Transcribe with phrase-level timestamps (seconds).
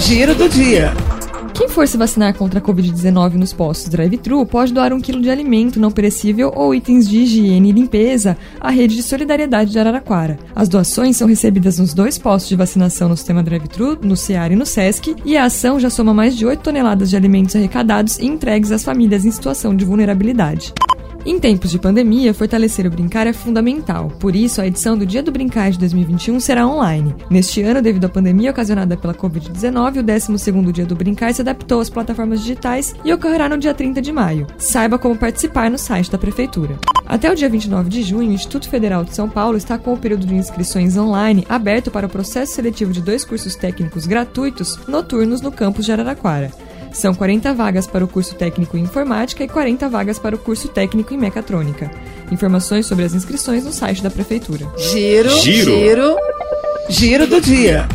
[0.00, 0.92] Giro do dia.
[1.52, 5.28] Quem for se vacinar contra a Covid-19 nos postos drive-thru pode doar um quilo de
[5.28, 10.38] alimento não perecível ou itens de higiene e limpeza à rede de solidariedade de Araraquara.
[10.56, 14.56] As doações são recebidas nos dois postos de vacinação no sistema drive-thru, no CEAR e
[14.56, 18.26] no SESC, e a ação já soma mais de 8 toneladas de alimentos arrecadados e
[18.26, 20.72] entregues às famílias em situação de vulnerabilidade.
[21.24, 24.08] Em tempos de pandemia, fortalecer o brincar é fundamental.
[24.18, 27.14] Por isso, a edição do Dia do Brincar de 2021 será online.
[27.28, 31.80] Neste ano, devido à pandemia ocasionada pela Covid-19, o 12º Dia do Brincar se adaptou
[31.80, 34.46] às plataformas digitais e ocorrerá no dia 30 de maio.
[34.56, 36.78] Saiba como participar no site da Prefeitura.
[37.04, 39.98] Até o dia 29 de junho, o Instituto Federal de São Paulo está com o
[39.98, 45.42] período de inscrições online aberto para o processo seletivo de dois cursos técnicos gratuitos noturnos
[45.42, 46.50] no campus de Araraquara.
[46.92, 50.68] São 40 vagas para o curso técnico em informática e 40 vagas para o curso
[50.68, 51.90] técnico em mecatrônica.
[52.30, 54.66] Informações sobre as inscrições no site da prefeitura.
[54.76, 55.70] Giro, Giro.
[55.70, 56.16] giro,
[56.88, 57.88] giro do dia.